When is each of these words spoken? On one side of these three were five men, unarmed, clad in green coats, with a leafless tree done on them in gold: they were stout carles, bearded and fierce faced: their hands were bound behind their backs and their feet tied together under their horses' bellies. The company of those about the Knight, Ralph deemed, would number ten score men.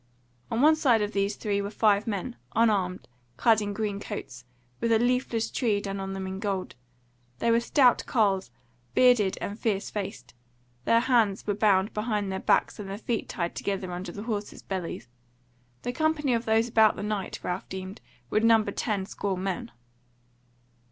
On 0.49 0.63
one 0.63 0.75
side 0.75 1.03
of 1.03 1.11
these 1.11 1.35
three 1.35 1.61
were 1.61 1.69
five 1.69 2.07
men, 2.07 2.35
unarmed, 2.55 3.07
clad 3.37 3.61
in 3.61 3.71
green 3.71 3.99
coats, 3.99 4.45
with 4.79 4.91
a 4.91 4.97
leafless 4.97 5.51
tree 5.51 5.79
done 5.79 5.99
on 5.99 6.13
them 6.13 6.25
in 6.25 6.39
gold: 6.39 6.73
they 7.37 7.51
were 7.51 7.59
stout 7.59 8.03
carles, 8.07 8.49
bearded 8.95 9.37
and 9.41 9.59
fierce 9.59 9.91
faced: 9.91 10.33
their 10.85 11.01
hands 11.01 11.45
were 11.45 11.53
bound 11.53 11.93
behind 11.93 12.31
their 12.31 12.39
backs 12.39 12.79
and 12.79 12.89
their 12.89 12.97
feet 12.97 13.29
tied 13.29 13.53
together 13.53 13.91
under 13.91 14.11
their 14.11 14.23
horses' 14.23 14.63
bellies. 14.63 15.07
The 15.83 15.93
company 15.93 16.33
of 16.33 16.45
those 16.45 16.67
about 16.67 16.95
the 16.95 17.03
Knight, 17.03 17.39
Ralph 17.43 17.69
deemed, 17.69 18.01
would 18.31 18.43
number 18.43 18.71
ten 18.71 19.05
score 19.05 19.37
men. 19.37 19.69